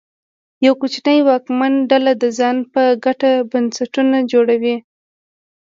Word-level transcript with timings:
یوه 0.65 0.75
کوچنۍ 0.81 1.19
واکمنه 1.27 1.79
ډله 1.91 2.11
د 2.17 2.25
ځان 2.39 2.57
په 2.73 2.81
ګټه 3.05 3.31
بنسټونه 3.51 4.17
جوړوي. 4.31 4.75